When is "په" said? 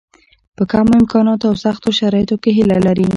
0.57-0.63